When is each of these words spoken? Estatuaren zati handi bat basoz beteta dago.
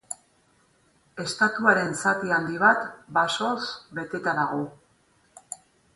Estatuaren 1.23 1.93
zati 1.99 2.33
handi 2.37 2.57
bat 2.63 2.89
basoz 3.19 3.61
beteta 3.99 4.37
dago. 4.41 4.63